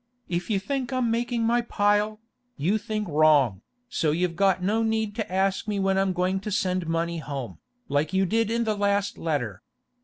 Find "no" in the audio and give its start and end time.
4.63-4.81